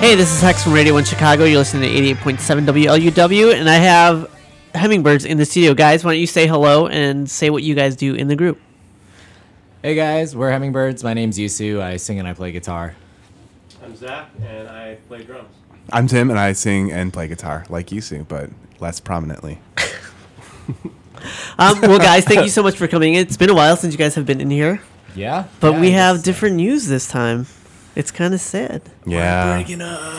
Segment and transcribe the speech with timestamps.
[0.00, 1.44] Hey, this is Hex from Radio 1 Chicago.
[1.44, 4.30] You're listening to 88.7 WLUW, and I have
[4.74, 5.74] Hemmingbirds in the studio.
[5.74, 8.58] Guys, why don't you say hello and say what you guys do in the group?
[9.82, 11.04] Hey guys, we're Hemmingbirds.
[11.04, 11.82] My name's Yoo Soo.
[11.82, 12.94] I sing and I play guitar.
[13.84, 15.50] I'm Zach, and I play drums.
[15.92, 18.48] I'm Tim, and I sing and play guitar like Yoo Soo, but
[18.80, 19.58] less prominently.
[21.58, 23.20] Um, well, guys, thank you so much for coming in.
[23.20, 24.80] It's been a while since you guys have been in here,
[25.14, 27.46] Yeah, but Yeah, we I have guess, different news this time.
[27.96, 28.82] It's kind of sad.
[29.06, 29.60] Yeah.
[29.60, 29.68] up.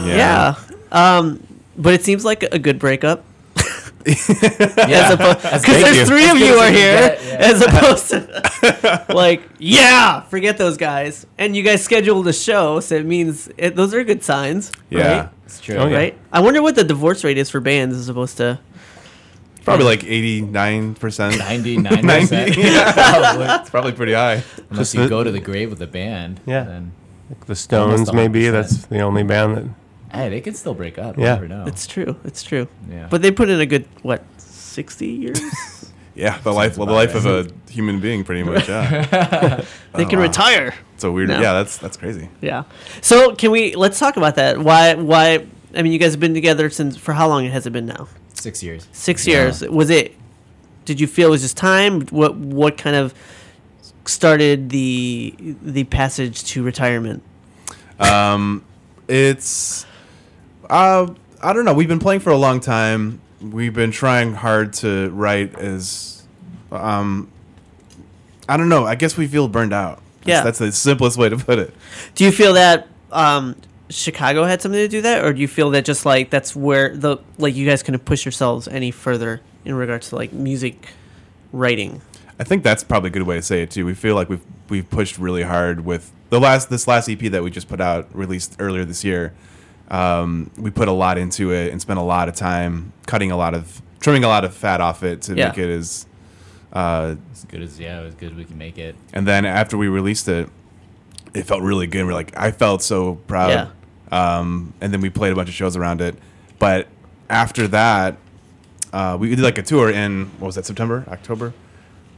[0.06, 0.56] Yeah.
[0.92, 1.46] Um,
[1.78, 3.24] but it seems like a good breakup.
[4.04, 5.84] Yeah, Because That's great.
[5.84, 7.36] there's three of you are here, get, yeah.
[7.40, 11.28] as opposed to like, yeah, forget those guys.
[11.38, 14.72] And you guys scheduled a show, so it means it, those are good signs.
[14.90, 15.20] Yeah.
[15.20, 15.30] Right?
[15.46, 15.76] It's true.
[15.76, 15.96] Oh, yeah.
[15.98, 16.18] right?
[16.34, 18.60] I wonder what the divorce rate is for bands as opposed to.
[19.66, 21.38] Probably like 89%.
[21.38, 22.22] 99 90.
[22.22, 22.56] percent.
[22.58, 24.44] It's probably pretty high.
[24.72, 26.42] Unless Just you the- go to the grave with the band.
[26.48, 26.64] Yeah.
[26.64, 26.92] Then,
[27.48, 28.44] The Stones, Almost maybe.
[28.44, 28.52] 100%.
[28.52, 29.66] That's the only band that.
[30.18, 31.18] hey, they can still break up.
[31.18, 31.36] Yeah.
[31.36, 31.66] Never know.
[31.66, 32.16] It's true.
[32.24, 32.68] It's true.
[32.90, 33.08] Yeah.
[33.10, 35.40] But they put in a good what, sixty years?
[36.14, 38.68] Yeah, the life, the life of a human being, pretty much.
[38.68, 39.06] Yeah,
[39.96, 40.26] they Oh, can wow.
[40.26, 40.76] retire.
[40.94, 41.30] it's a weird.
[41.30, 41.40] No.
[41.40, 42.28] Yeah, that's that's crazy.
[42.42, 42.66] Yeah.
[43.00, 44.60] So can we let's talk about that?
[44.60, 44.94] Why?
[44.96, 45.48] Why?
[45.74, 48.10] I mean, you guys have been together since for how long has it been now?
[48.34, 48.90] Six years.
[48.92, 49.36] Six Yeah.
[49.46, 49.62] years.
[49.62, 50.14] Was it?
[50.84, 52.02] Did you feel it was just time?
[52.08, 53.14] What What kind of
[54.06, 57.24] started the the passage to retirement?
[58.00, 58.64] Um,
[59.08, 59.86] it's,
[60.70, 61.08] uh,
[61.42, 61.74] I don't know.
[61.74, 63.22] We've been playing for a long time.
[63.42, 66.24] We've been trying hard to write as,
[66.72, 67.30] um,
[68.50, 68.86] I don't know.
[68.86, 69.98] I guess we feel burned out.
[70.22, 70.44] That's- Yeah.
[70.44, 71.74] that's the simplest way to put it.
[72.16, 73.56] Do you feel that um,
[73.90, 76.96] Chicago had something to do that, or do you feel that just like that's where
[76.96, 80.88] the like you guys couldn't push yourselves any further in regards to like music
[81.52, 82.02] writing?
[82.42, 83.86] I think that's probably a good way to say it too.
[83.86, 87.44] We feel like we've we've pushed really hard with the last this last EP that
[87.44, 89.34] we just put out, released earlier this year.
[89.92, 93.38] Um, we put a lot into it and spent a lot of time cutting a
[93.38, 95.50] lot of trimming a lot of fat off it to Yeah.
[95.50, 96.08] make it as.
[96.74, 98.96] Uh, As good as yeah, as good as we can make it.
[99.14, 100.50] and then after we released it,
[101.36, 102.06] it felt really good.
[102.08, 103.50] We're like, I felt so proud.
[104.12, 104.38] Yeah.
[104.40, 106.16] Um, and then we played a bunch of shows around it.
[106.58, 106.88] But
[107.30, 108.18] after that,
[108.94, 111.54] uh, we did like a tour in what was that September, October,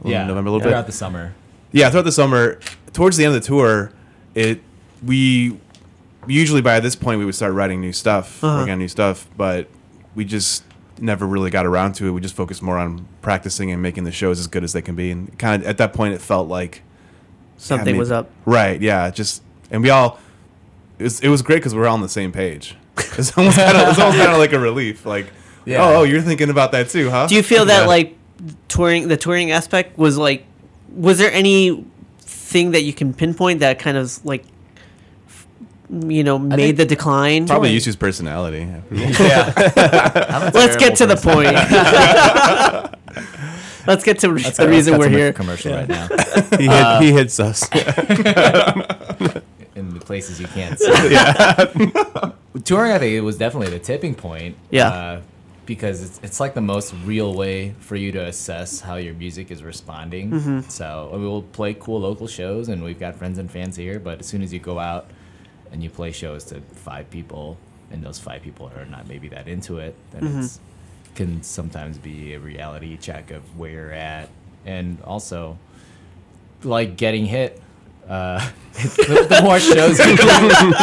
[0.02, 1.34] Yeah, November a little bit throughout the summer.
[1.72, 2.58] yeah throughout the summer
[2.92, 3.92] towards the end of the tour
[4.34, 4.60] it
[5.04, 5.58] we
[6.26, 8.58] usually by this point we would start writing new stuff Uh-huh.
[8.58, 9.68] working on new stuff but
[10.14, 10.64] we just
[10.98, 14.12] never really got around to it we just focused more on practicing and making the
[14.12, 16.48] shows as good as they can be and kind of at that point it felt
[16.48, 16.82] like
[17.56, 18.30] Something maybe- was up.
[18.44, 20.18] right yeah just and we all
[20.98, 23.56] it was, it was great because we were all on the same page it's almost
[23.56, 25.26] kind it's almost kind of like a relief like
[25.64, 25.82] Yeah.
[25.84, 27.86] oh, oh you're thinking about that too huh Do you feel that Yeah.
[27.86, 28.16] like
[28.68, 30.44] touring the touring aspect was like
[30.90, 31.84] was there any
[32.20, 34.44] thing that you can pinpoint that kind of like
[35.90, 37.46] you know made the decline?
[37.46, 39.52] probably touring- Yoo Soo's personality Yeah.
[40.54, 41.54] Let's get to the point.
[43.86, 45.32] Let's get to That's the reason that's we're a here.
[45.34, 46.08] Commercial right now.
[46.58, 47.68] He, hit, he hits us.
[49.76, 50.90] in the places you can't see.
[51.12, 52.32] yeah
[52.64, 54.56] Touring, I think it was definitely the tipping point.
[54.70, 54.88] Yeah.
[54.88, 55.20] Uh,
[55.66, 59.50] because it's, it's like the most real way for you to assess how your music
[59.50, 60.30] is responding.
[60.30, 60.60] Mm-hmm.
[60.68, 63.98] So I mean, we'll play cool local shows, and we've got friends and fans here.
[63.98, 65.10] But as soon as you go out
[65.72, 67.56] and you play shows to five people,
[67.90, 70.40] and those five people are not maybe that into it, then Mm-hmm.
[70.40, 70.60] it's
[71.14, 74.28] can sometimes be a reality check of where you're at,
[74.66, 75.58] and also
[76.64, 77.60] like getting hit.
[78.08, 80.24] Uh, the, the more shows you do,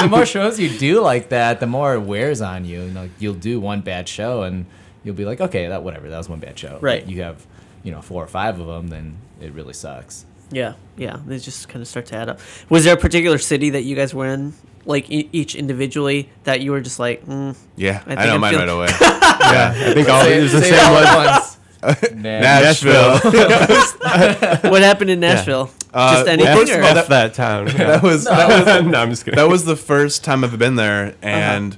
[0.02, 2.82] the more shows you do like that, the more it wears on you.
[2.82, 4.66] And like you'll do one bad show, and
[5.04, 6.74] you'll be like, okay, that whatever, that was one bad show.
[6.74, 7.06] But Right.
[7.06, 7.46] You have,
[7.84, 10.26] you know, four or five of them, then it really sucks.
[10.52, 11.18] Yeah, yeah.
[11.26, 12.40] They just kind of start to add up.
[12.70, 14.53] Was there a particular city that you guys were in,
[14.86, 18.42] like e- each individually, that you were just like, mm, yeah I I, know I'm
[18.42, 20.94] mine feel- right away yeah, I think all Say it it- was the same all
[20.94, 21.03] one.
[21.06, 21.58] at once.
[22.14, 23.18] Nashville.
[24.72, 25.70] what happened in Nashville?
[25.93, 26.55] Uh, just well, anything?
[26.58, 27.66] first of or- all, F that town.
[27.78, 29.38] that was that was no, I'm just kidding.
[29.38, 31.78] that was the first time I've been there, and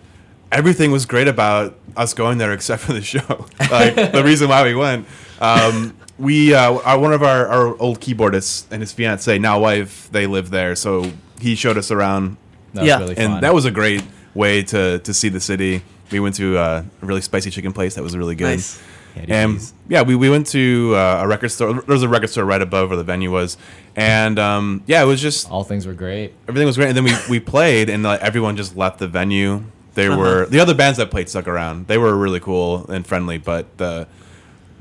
[0.51, 3.45] everything was great about us going there except for the show.
[3.71, 5.07] Like the reason why we went.
[5.41, 10.09] Um, we uh, our, one of our, our old keyboardists and his fiance, now wife,
[10.11, 11.11] they live there, so
[11.41, 12.37] he showed us around,
[12.73, 12.99] That was Yeah.
[12.99, 14.03] really and that was a great
[14.35, 15.81] way to to see the city.
[16.11, 18.57] We went to uh, a really spicy chicken place that was really good.
[18.57, 18.79] Nice.
[19.15, 21.73] Candy And yeah, we, we went to uh, a record store.
[21.73, 23.57] There was a record store right above where the venue was,
[23.95, 26.33] and um, yeah, it was just all things were great.
[26.47, 26.87] everything was great.
[26.89, 29.63] And then we, we played, and like, everyone just left the venue.
[29.93, 30.17] They Uh-huh.
[30.17, 31.87] were the other bands that played stuck around.
[31.87, 34.07] They were really cool and friendly, but the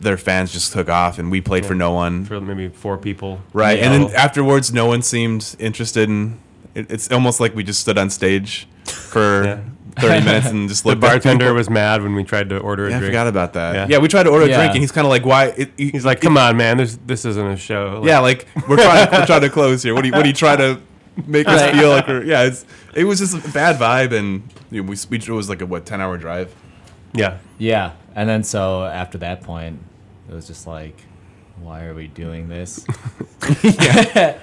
[0.00, 2.24] their fans just took off, and we played for no one.
[2.24, 3.40] for maybe four people.
[3.52, 3.92] Right, Yeah.
[3.92, 6.38] and then afterwards, no one seemed interested in.
[6.74, 9.58] It, it's almost like we just stood on stage for Yeah.
[9.96, 11.54] Thirty minutes and just The looked at bartender people.
[11.56, 13.10] was mad when we tried to order a Yeah, I drink.
[13.12, 13.74] forgot about that.
[13.74, 13.86] Yeah.
[13.90, 14.56] Yeah, we tried to order a Yeah.
[14.58, 16.98] drink, and he's kind of like, "Why?" It, he- He's like, "Come on, man, this
[17.06, 19.94] this isn't a show." Like, Yeah, like we're trying, we're trying to close here.
[19.94, 20.78] What do you, what do you try to
[21.26, 21.74] make us Right.
[21.74, 22.08] feel like?
[22.08, 25.28] We're, yeah, it's it was just a bad vibe, and you know, we, we it
[25.28, 26.54] was like a what ten hour drive.
[27.12, 27.38] yeah.
[27.58, 29.78] Yeah, and then so after that point,
[30.28, 30.96] it was just like,
[31.60, 32.84] why are we doing this?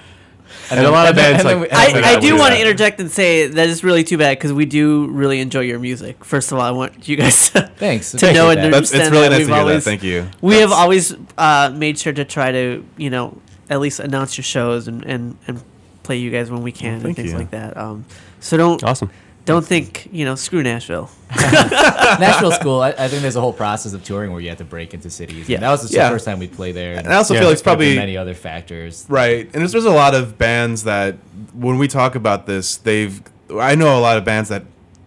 [0.70, 1.58] And a lot of bands like.
[1.60, 4.52] we- I, I do want to interject and say that is really too bad because
[4.52, 6.24] we do really enjoy your music.
[6.24, 8.10] First of all, I want you guys to, Thanks.
[8.12, 8.70] to appreciate know and that.
[8.72, 9.90] That's it's understand really that nice we've to hear always that.
[9.90, 10.28] Thank you.
[10.40, 13.36] we have always uh, made sure to try to you know
[13.68, 15.62] at least announce your shows and and, and
[16.02, 17.38] play you guys when we can and things you.
[17.38, 17.76] like that.
[17.76, 18.04] Um,
[18.40, 19.10] so don't Awesome.
[19.50, 21.10] Don't think you know screw Nashville.
[21.30, 22.80] Nashville School.
[22.80, 25.10] I, I think there's a whole process of touring where you have to break into
[25.10, 25.48] cities.
[25.48, 25.56] Yeah.
[25.56, 26.08] and that was the Yeah.
[26.10, 26.96] first time we played there.
[26.96, 27.40] And I also Yeah.
[27.40, 29.06] feel it's There probably many other factors.
[29.08, 31.16] Right, and there's, there's a lot of bands that
[31.52, 33.20] when we talk about this, they've
[33.58, 34.62] I know a lot of bands that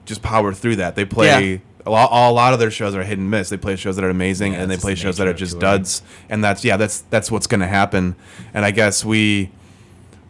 [0.06, 0.96] just power through that.
[0.96, 1.58] They play Yeah.
[1.86, 2.10] a lot.
[2.12, 3.50] A lot of their shows are hit and miss.
[3.50, 5.24] They play shows that are amazing, Yeah, and they it's play just the shows that
[5.26, 5.78] nature are of just touring.
[5.78, 6.02] duds.
[6.30, 8.16] And that's yeah, that's that's what's gonna happen.
[8.54, 9.50] And I guess we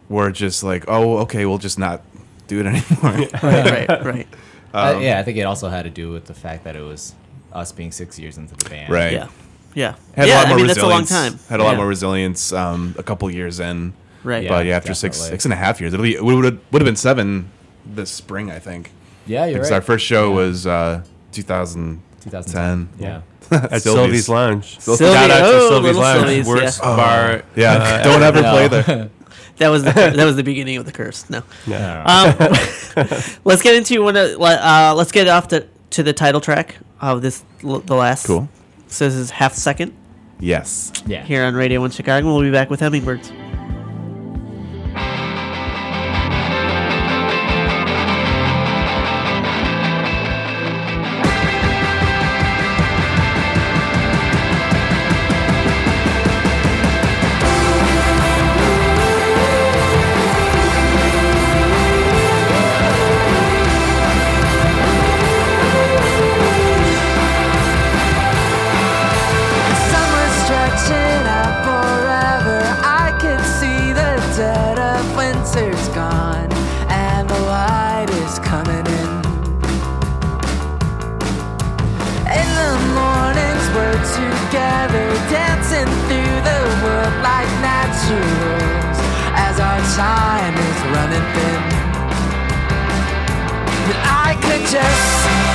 [0.08, 2.02] were just like, oh, okay, we'll just not
[2.46, 3.28] do it anymore.
[3.42, 4.28] right, right, right.
[4.72, 6.80] Uh, Um, yeah, I think it also had to do with the fact that it
[6.82, 7.14] was
[7.52, 8.92] us being six years into the band.
[8.92, 9.12] Right.
[9.12, 9.28] Yeah,
[9.74, 10.34] yeah, Had yeah.
[10.34, 11.10] a lot I more mean, that's a long resilience.
[11.46, 11.48] time.
[11.48, 11.76] Had a lot Yeah.
[11.76, 12.52] more resilience.
[12.52, 13.92] Um, a couple years in,
[14.24, 14.42] Right.
[14.42, 14.48] Yeah.
[14.48, 16.42] but yeah, after six six and a half years, it'll be it would
[16.72, 17.50] would have been seven
[17.86, 18.90] this spring, I think.
[19.26, 19.76] Yeah, you're Because right.
[19.76, 20.34] our first show Yeah.
[20.36, 22.02] was uh, 2010.
[22.32, 22.88] 2010.
[22.98, 23.20] Yeah.
[23.70, 24.80] At Sylvie's Lounge.
[24.80, 26.20] Sylvie- Shout out to oh, Sylvie's Lounge.
[26.26, 26.96] Sylvie's, Worst yeah.
[26.96, 27.42] bar.
[27.54, 28.50] Yeah, uh, don't ever No.
[28.50, 29.10] play there.
[29.58, 31.28] That was the that was the beginning of the curse.
[31.30, 31.42] No.
[31.66, 32.02] Yeah.
[32.02, 33.06] Um,
[33.44, 34.16] let's get into one.
[34.16, 38.26] Of, uh, let's get off the to the title track of this the last.
[38.26, 38.48] Cool.
[38.88, 39.92] So this is half second
[40.40, 40.92] Yes.
[41.06, 41.24] Yeah.
[41.24, 42.26] here on Radio One Chicago.
[42.26, 43.32] We'll be back with Hemmingbirds.
[84.14, 88.98] Together, dancing through the world like naturals,
[89.34, 91.62] as our time is running thin.
[93.90, 95.53] And I could just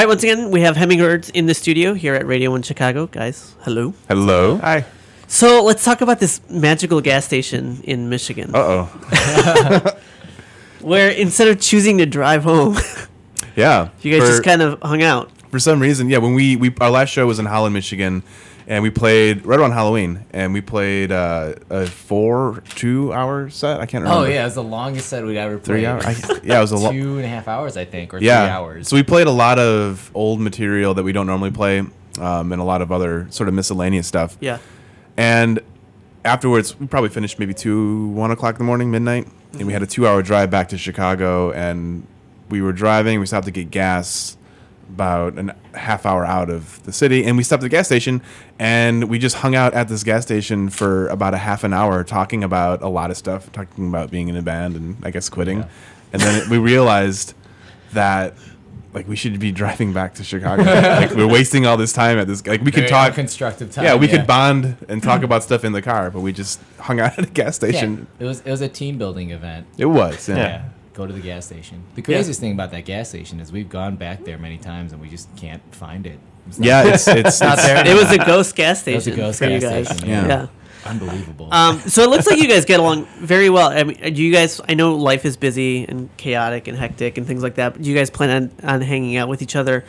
[0.00, 3.54] right, once again, we have Hemmingbirds in the studio here at Radio One Chicago, guys.
[3.62, 3.94] Hello.
[4.08, 4.56] Hello.
[4.58, 4.84] Hi.
[5.28, 9.96] So let's talk about this magical gas station in Michigan, Uh oh.
[10.80, 12.76] where instead of choosing to drive home,
[13.56, 13.90] Yeah.
[14.02, 15.30] you guys For- just kind of hung out.
[15.50, 16.18] for some reason, yeah.
[16.18, 18.22] When we, we our last show was in Holland, Michigan,
[18.70, 23.80] and we played right around Halloween, and we played uh, a four two hour set.
[23.80, 24.26] I can't remember.
[24.26, 25.64] Oh yeah, it was the longest set we'd ever played.
[25.64, 26.04] three hours.
[26.06, 26.92] I, yeah, it was a lot.
[27.00, 28.44] Two and a half hours, I think, or yeah.
[28.44, 28.88] three hours.
[28.88, 32.60] So we played a lot of old material that we don't normally play, um, and
[32.60, 34.38] a lot of other sort of miscellaneous stuff.
[34.38, 34.58] Yeah.
[35.16, 35.58] And
[36.24, 39.82] afterwards, we probably finished maybe two, one o'clock in the morning, midnight, and we had
[39.82, 41.50] a two-hour drive back to Chicago.
[41.50, 42.06] And
[42.50, 43.18] we were driving.
[43.18, 44.36] We stopped to get gas
[44.94, 48.20] about a half hour out of the city, and we stopped at the gas station,
[48.58, 52.04] and we just hung out at this gas station for about a half an hour,
[52.04, 55.28] talking about a lot of stuff, talking about being in a band and I guess
[55.28, 55.58] quitting.
[55.60, 55.68] Yeah.
[56.12, 57.34] And then we realized
[57.92, 58.34] that.
[58.92, 60.64] Like we should be driving back to Chicago.
[60.64, 62.44] like we're wasting all this time at this.
[62.44, 63.84] Like we could talk constructive time.
[63.84, 66.98] yeah, we could bond and talk about stuff in the car, but we just hung
[66.98, 68.08] out at a gas Yeah, station.
[68.18, 69.68] it was it was a team building event.
[69.78, 70.36] It was, yeah.
[70.36, 70.64] Yeah.
[70.94, 71.82] Go to the gas station.
[71.94, 75.00] The craziest thing about that gas station is we've gone back there many times and
[75.00, 76.18] we just can't find it.
[76.48, 77.86] It's not- Yeah, it's it's, not it's- there.
[77.86, 78.94] It was a ghost gas station.
[79.12, 80.26] It was a ghost gas station, yeah.
[80.26, 80.46] yeah.
[80.84, 81.48] unbelievable.
[81.52, 83.68] Um, so it looks like you guys get along very well.
[83.70, 84.60] I mean, do you guys?
[84.68, 87.74] I know life is busy and chaotic and hectic and things like that.
[87.74, 89.84] But do you guys plan on, on hanging out with each other?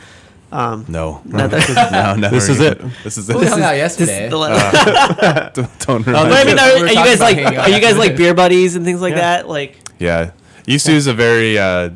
[0.52, 2.78] Um, no, No, that's- no, never This is it.
[3.02, 3.48] This is we it.
[3.48, 4.24] hung out yesterday.
[4.26, 6.60] is the la- don't, don't Oh, But I mean, me.
[6.62, 9.38] are, are you guys like are you guys like beer buddies and things like Yeah.
[9.38, 9.48] that?
[9.48, 10.32] Like, Yeah,
[10.66, 11.58] Yoo Soo's a very.
[11.58, 11.90] Uh,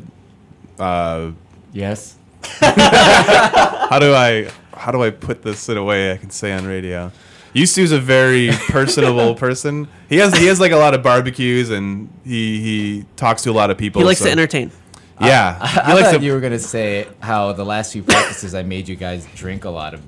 [0.79, 1.31] uh,
[1.73, 2.15] yes.
[2.59, 6.65] how do I how do I put this in a way I can say on
[6.65, 7.11] radio?
[7.53, 9.87] Yoo Soo's a very personable person.
[10.09, 13.53] He has he has like a lot of barbecues and he he talks to a
[13.53, 14.01] lot of people.
[14.01, 14.71] he likes so- to entertain.
[15.19, 16.23] Yeah, I, he I likes thought to.
[16.25, 19.69] you were gonna say how the last few practices I made you guys drink a
[19.71, 20.01] lot of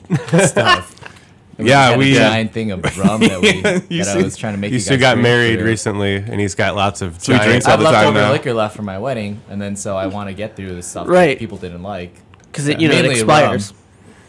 [0.48, 0.96] stuff.
[1.60, 3.50] And Yeah, had we, a giant thing of rum that we
[3.98, 6.39] You that I was trying to make You you still got married for- recently, and
[6.39, 8.32] he's got lots of So he giant- drinks I all have the time leftover now.
[8.32, 11.08] liquor left for my wedding, and then so I want to get through this stuff
[11.08, 11.28] Right.
[11.32, 12.16] that people didn't like.
[12.44, 13.72] Because it, you know, it expires.
[13.74, 13.80] rum.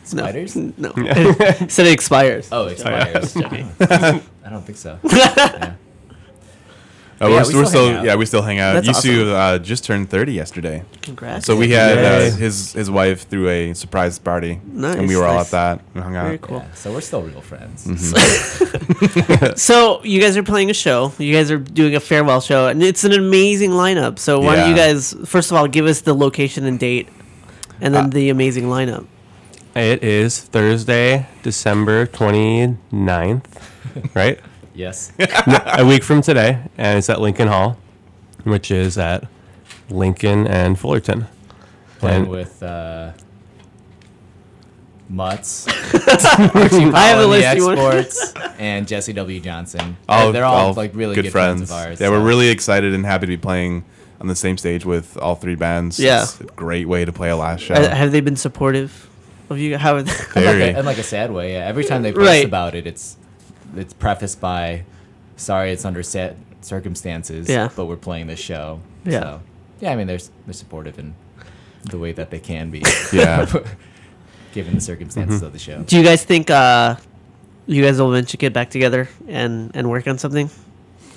[0.03, 0.57] Spiders?
[0.57, 0.93] No,
[1.69, 2.49] said it expires.
[2.51, 3.37] Oh, it expires.
[3.37, 3.65] Okay.
[3.81, 4.99] I don't think so.
[5.05, 5.75] Yeah.
[7.23, 8.05] Uh, Yeah, we're, we we're still still hang out.
[8.05, 8.73] yeah we still hang out.
[8.83, 11.45] That's Yoo Soo uh, just turned thirty yesterday, Congrats.
[11.45, 15.27] so we had uh, his his wife threw a surprise party, Nice, and we were
[15.27, 15.83] all at that.
[15.95, 16.25] We hung out.
[16.27, 16.59] Very cool.
[16.65, 17.85] Yeah, so we're still real friends.
[19.57, 21.12] So you guys are playing a show.
[21.19, 24.19] You guys are doing a farewell show, and it's an amazing lineup.
[24.19, 27.09] So why don't you guys first of all give us the location and date,
[27.81, 29.05] and then Uh, the amazing lineup.
[29.77, 33.45] It is Thursday, December 29th,
[34.15, 34.41] right?
[34.75, 35.12] Yes.
[35.19, 37.77] a week from today, and it's at Lincoln Hall,
[38.45, 39.25] which is at
[39.89, 41.27] Lincoln and Fullerton.
[41.99, 43.12] Playing And- with uh,
[45.09, 47.57] Mutts, I have a list.
[47.57, 47.79] You want?
[47.81, 49.41] Exports, and Jesse W.
[49.41, 49.97] Johnson.
[50.09, 51.62] All, they're, they're all, like really good, friends.
[51.62, 52.00] of ours.
[52.00, 53.85] Yeah, so- we're really excited and happy to be playing
[54.21, 55.99] on the same stage with all three bands.
[55.99, 56.23] Yeah.
[56.23, 57.75] it's a great way to play a last show.
[57.75, 59.11] Uh, have they been supportive
[59.49, 59.77] of you?
[59.79, 59.97] How?
[59.97, 60.12] Are they?
[60.12, 60.62] like, Very.
[60.62, 61.55] a, in like a sad way.
[61.55, 61.67] Yeah.
[61.67, 62.45] Every time they post Right.
[62.45, 63.17] about it, it's
[63.77, 64.85] it's prefaced by,
[65.37, 67.69] "Sorry, it's under set circumstances." Yeah.
[67.75, 68.81] But we're playing this show.
[69.05, 69.21] Yeah.
[69.21, 69.41] So,
[69.81, 71.15] yeah, I mean, they're they're supportive in
[71.91, 72.83] the way that they can be.
[73.12, 73.47] Yeah.
[74.53, 75.83] Given the circumstances of the show.
[75.85, 76.97] Do you guys think uh,
[77.67, 80.50] you guys will eventually get back together and and work on something,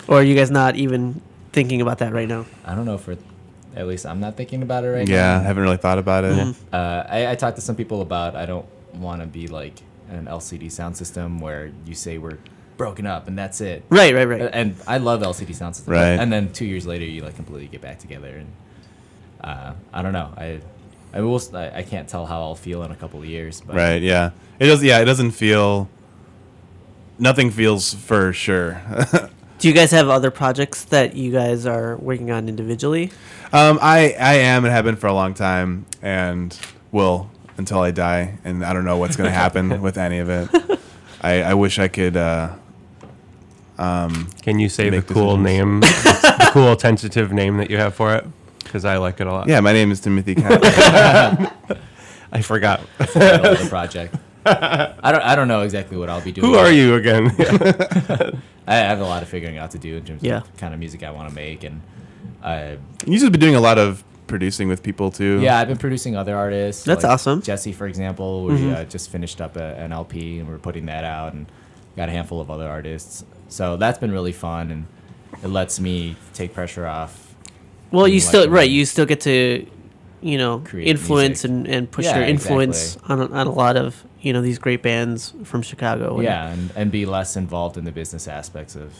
[0.07, 1.19] or are you guys not even
[1.51, 2.45] thinking about that right now?
[2.63, 3.17] I don't know if we're,
[3.75, 5.13] at least I'm not thinking about it right now.
[5.15, 6.37] yeah, I haven't really thought about it.
[6.37, 6.55] Mhm.
[6.71, 9.73] Uh, I, I talked to some people about I don't want to be like
[10.09, 12.37] an LCD Soundsystem where you say we're
[12.77, 13.83] broken up and that's it.
[13.89, 14.49] Right, right, right.
[14.53, 15.87] And I love LCD Soundsystems.
[15.87, 16.19] Right.
[16.19, 18.51] And then two years later, you like completely get back together, and
[19.43, 20.33] uh, I don't know.
[20.37, 20.59] I
[21.13, 21.41] I will.
[21.55, 23.61] I can't tell how I'll feel in a couple of years.
[23.61, 24.01] But Right.
[24.01, 24.31] Yeah.
[24.59, 24.83] It does.
[24.83, 24.99] Yeah.
[24.99, 25.89] It doesn't feel.
[27.19, 28.81] Nothing feels for sure.
[29.59, 33.11] Do you guys have other projects that you guys are working on individually?
[33.53, 36.57] um, I I am and have been for a long time, and
[36.91, 38.37] will until I die.
[38.43, 40.79] And I don't know what's going to happen with any of it.
[41.21, 42.17] I, I wish I could.
[42.17, 42.53] Uh,
[43.77, 45.43] um, Can you say the Make cool decisions.
[45.43, 48.25] name, the cool tentative name that you have for it?
[48.63, 49.47] Because I like it a lot.
[49.47, 50.35] yeah, my name is Timothy.
[50.35, 51.55] Cat-
[52.31, 52.81] I forgot.
[52.97, 54.15] that's the title of the project.
[54.45, 55.21] I don't.
[55.23, 56.47] I don't know exactly what I'll be doing.
[56.51, 57.31] Who are you again?
[58.67, 60.37] I have a lot of figuring out to do in terms Yeah.
[60.37, 61.81] of kind of music I want to make, and
[62.43, 65.39] I you just been doing a lot of producing with people too.
[65.41, 66.83] Yeah, I've been producing other artists.
[66.83, 67.43] That's awesome.
[67.43, 68.75] Jesse, for example, we Mhm.
[68.75, 71.45] uh, just finished up a, an LP and we're putting that out, and
[71.95, 73.23] got a handful of other artists.
[73.49, 74.85] So that's been really fun, and
[75.43, 77.35] it lets me take pressure off.
[77.91, 78.67] Well, you still right.
[78.67, 79.67] You still get to
[80.21, 81.51] you know Create influence music.
[81.51, 83.13] and, and push Yeah, their influence exactly.
[83.13, 86.15] on, a- on a lot of you know these great bands from Chicago.
[86.15, 88.93] And yeah, and, and be less involved in the business aspects of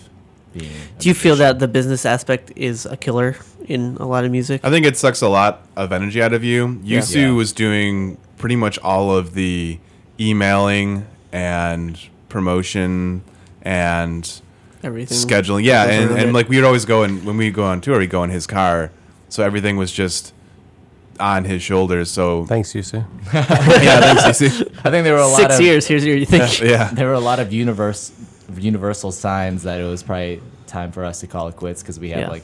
[0.54, 0.72] being.
[1.00, 3.36] Do you feel that the business aspect is a killer
[3.68, 4.62] in a lot of music?
[4.64, 6.80] I think it sucks a lot of energy out of you.
[6.84, 7.32] Yoo Soo Yeah.
[7.32, 9.80] was doing pretty much all of the
[10.20, 13.24] emailing and promotion
[13.62, 14.42] and
[14.84, 15.64] Everything scheduling.
[15.64, 18.08] Yeah, and, and like we would always go and when we go on tour, we
[18.08, 18.92] go in his car,
[19.30, 20.34] so everything was just
[21.20, 22.12] on his shoulders.
[22.12, 22.98] So Thanks, Yoo Soo.
[23.34, 23.44] yeah,
[24.14, 24.66] thanks, Yoo Soo.
[24.84, 25.88] I think there were a lot six of years.
[25.88, 26.42] Here's your thing.
[26.70, 28.12] Yeah, there were a lot of universe
[28.58, 32.10] universal signs that it was probably time for us to call it quits because we
[32.10, 32.30] had Yeah.
[32.30, 32.44] like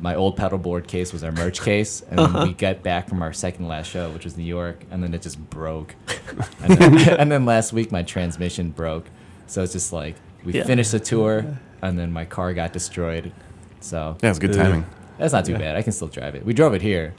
[0.00, 2.38] my old pedal board case was our merch case and Uh-huh.
[2.40, 5.14] then we got back from our second last show which was new york and then
[5.14, 5.94] it just broke
[6.62, 9.06] and, then, and then last week my transmission broke
[9.46, 10.64] so it's just like we Yeah.
[10.64, 13.32] finished the tour and then my car got destroyed
[13.80, 14.84] so yeah, it's good timing.
[15.18, 17.14] That's not too bad i can still drive it we drove it here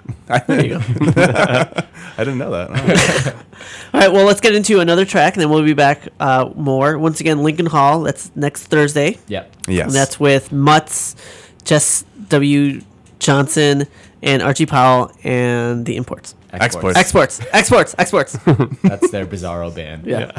[0.47, 0.81] There you go.
[1.17, 1.83] I
[2.17, 3.35] didn't know that.
[3.93, 6.97] All right, well, let's get into another track, and then we'll be back uh, more.
[6.97, 8.01] Once again, Lincoln Hall.
[8.01, 9.19] That's next Thursday.
[9.27, 11.15] yep yes, And that's with Mutts,
[11.63, 12.81] Jesse W.
[13.19, 13.85] Johnson,
[14.23, 16.33] and Archie Powell, and the Imports.
[16.51, 16.97] Exports.
[16.97, 18.33] Exports, exports, exports.
[18.83, 20.31] that's their bizarro band Yeah.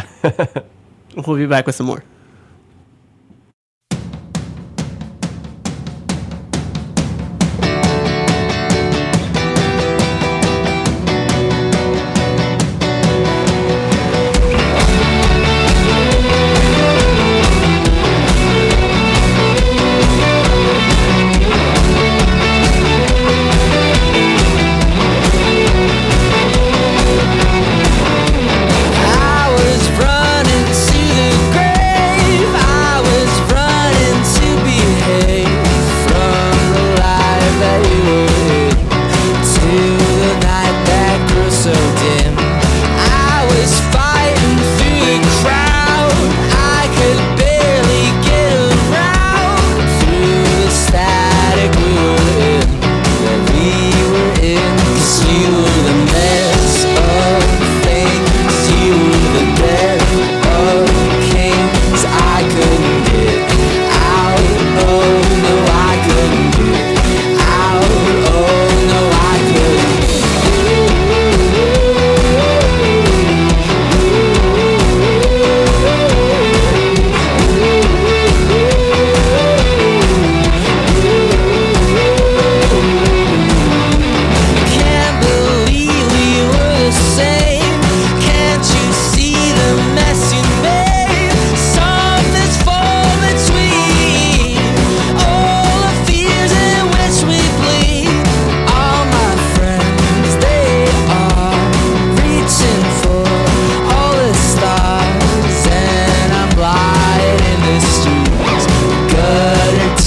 [1.27, 2.03] we'll be back with some more.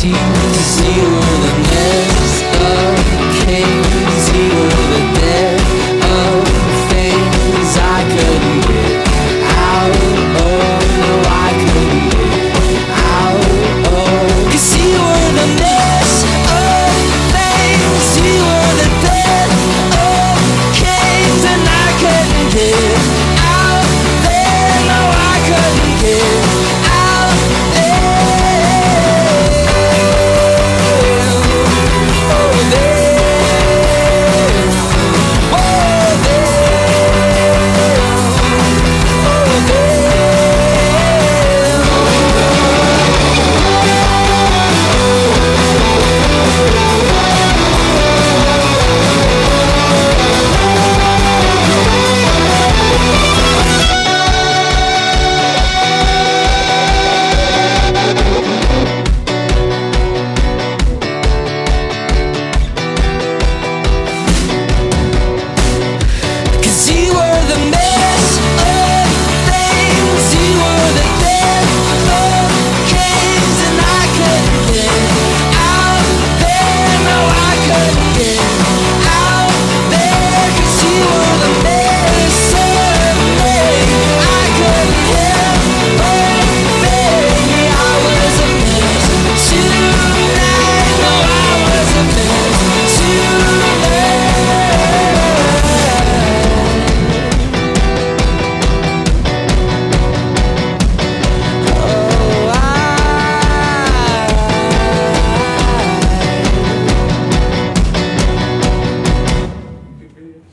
[0.02, 0.39] see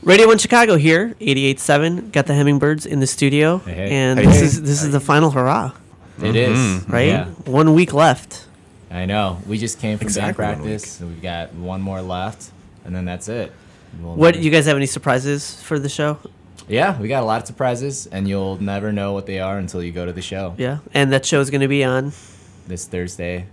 [0.07, 2.13] Radio One Chicago here, 88.7.
[2.13, 3.91] Got the Hemmingbirds in the studio, Hey, hey.
[3.91, 4.45] and Hey, this hey.
[4.45, 5.73] is this is the final hurrah,
[6.23, 6.93] It is Mm-hmm.
[6.93, 7.07] right?
[7.09, 8.45] Yeah, One week left.
[8.89, 9.41] I know.
[9.49, 12.51] We just came from Exactly band practice, and we've got one more left,
[12.85, 13.51] and then that's it.
[14.01, 16.19] We'll What never- you guys have any surprises for the show?
[16.69, 19.83] Yeah, we got a lot of surprises, and you'll never know what they are until
[19.83, 22.13] you go to the show Yeah, and that show is going to be on
[22.69, 23.47] this Thursday.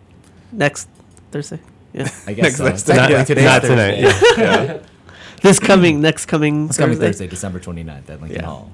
[0.52, 0.88] next
[1.32, 1.60] Thursday.
[1.94, 2.94] Yeah, I guess Next so.
[2.94, 2.94] Thursday.
[2.94, 4.02] Technically Not- today's not Thursday.
[4.36, 4.84] tonight,
[5.44, 7.28] this coming next coming It's coming Thursday.
[7.28, 8.46] December 29th at Lincoln Yeah.
[8.46, 8.72] Hall.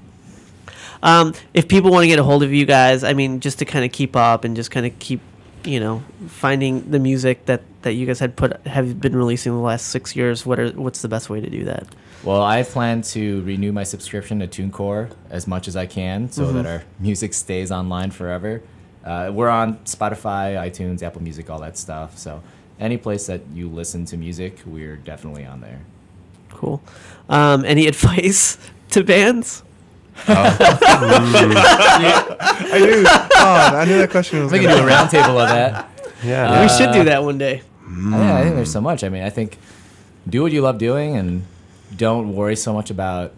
[1.02, 3.64] Um, if people want to get a hold of you guys, I mean, just to
[3.64, 5.20] kind of keep up and just kind of keep,
[5.64, 9.58] you know, finding the music that that you guys had put have been releasing the
[9.58, 10.44] last six years.
[10.44, 11.86] What are what's the best way to do that?
[12.22, 16.52] Well, I plan to renew my subscription to TuneCore as much as I can so
[16.52, 18.60] that our music stays online forever.
[19.02, 22.18] Uh, we're on Spotify, iTunes, Apple Music, all that stuff.
[22.18, 22.42] So
[22.78, 25.80] any place that you listen to music, we're definitely on there.
[26.50, 26.82] Cool.
[27.28, 28.58] Um, any advice
[28.90, 29.62] to bands?
[30.28, 30.34] I
[32.78, 33.04] knew.
[33.06, 35.86] Oh, I knew that question was We going can do a roundtable of that.
[36.22, 36.60] Yeah.
[36.62, 37.62] we should do that one day.
[37.90, 39.02] Yeah, I think there's so much.
[39.04, 39.56] I mean, I think
[40.28, 41.44] do what you love doing and
[41.96, 43.32] don't worry so much about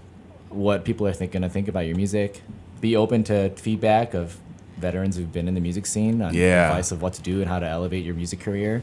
[0.48, 2.42] what people are think, gonna think about your music.
[2.80, 4.36] Be open to feedback of
[4.78, 6.70] veterans who've been in the music scene on Yeah.
[6.70, 8.82] advice of what to do and how to elevate your music career.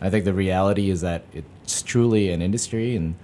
[0.00, 3.14] I think the reality is that it's truly an industry, and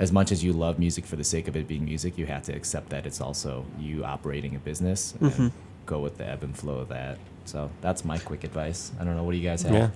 [0.00, 2.42] as much as you love music for the sake of it being music, you have
[2.44, 5.52] to accept that it's also you operating a business and
[5.86, 7.18] go with the ebb and flow of that.
[7.44, 8.90] So that's my quick advice.
[8.98, 9.22] I don't know.
[9.22, 9.72] What do you guys have?
[9.74, 9.90] Yeah.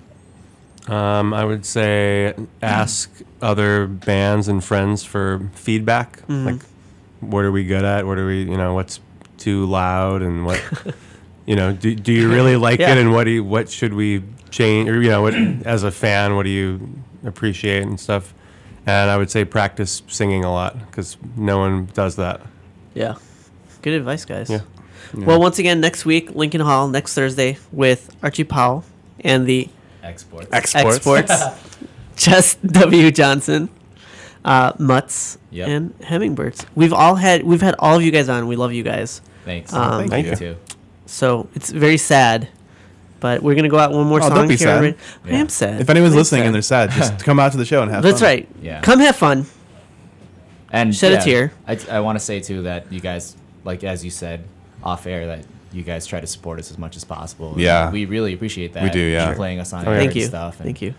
[1.19, 3.09] Um, I would say ask
[3.41, 6.21] other bands and friends for feedback.
[6.29, 6.61] Like,
[7.21, 8.05] what are we good at?
[8.05, 8.99] What are we, you know, what's
[9.37, 10.61] too loud and what,
[11.47, 12.91] you know, do, do you really like Yeah.
[12.91, 15.91] it and what do you, what should we change or, you know, what, as a
[15.91, 16.87] fan, what do you
[17.25, 18.35] appreciate and stuff?
[18.87, 22.41] And I would say practice singing a lot because no one does that.
[22.93, 23.15] Yeah.
[23.81, 24.49] Good advice, guys.
[24.49, 24.61] Yeah.
[25.13, 28.83] Well, once again, next week, Lincoln Hall, next Thursday, with Archie Powell
[29.21, 29.69] and the
[30.03, 30.47] Exports.
[30.51, 30.95] Exports.
[30.97, 31.31] exports,
[32.15, 33.11] Jesse W.
[33.11, 33.69] Johnson,
[34.43, 35.67] uh, Mutts, Yep.
[35.67, 36.65] and Hemmingbirds.
[36.75, 38.45] We've all had we've had all of you guys on.
[38.47, 39.21] We love you guys.
[39.45, 39.73] Thanks.
[39.73, 40.35] Um, Thank you.
[40.35, 40.57] too.
[41.05, 42.49] So it's very sad,
[43.19, 44.35] but we're gonna go out one more Oh, song.
[44.35, 44.77] don't be here, sad.
[44.77, 45.03] everybody.
[45.25, 45.37] I Yeah.
[45.37, 45.81] am sad.
[45.81, 46.45] If anyone's I'm listening sad.
[46.47, 48.11] and they're sad, just come out to the show and have fun.
[48.11, 48.29] That's fun.
[48.29, 48.47] right.
[48.61, 48.81] Yeah.
[48.81, 49.45] Come have fun.
[50.71, 51.51] And Shed a tear.
[51.67, 54.43] I, I want to say too that you guys, like as you said
[54.83, 57.53] off air, that you guys try to support us as much as possible.
[57.53, 57.91] And Yeah.
[57.91, 58.83] we really appreciate that.
[58.83, 59.29] We do, yeah.
[59.29, 59.97] For playing us on Oh, air.
[59.99, 60.27] Thank and you.
[60.27, 60.55] stuff.
[60.57, 60.93] And, Thank you.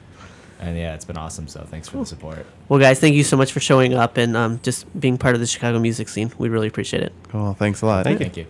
[0.61, 1.49] And yeah, it's been awesome.
[1.49, 2.47] So thanks for the support.
[2.71, 5.41] Well, guys, thank you so much for showing up and um, just being part of
[5.43, 6.33] the Chicago music scene.
[6.39, 7.13] We really appreciate it.
[7.31, 7.53] Cool.
[7.55, 8.05] Thanks a lot.
[8.05, 8.25] Thank you.
[8.27, 8.47] Thank you.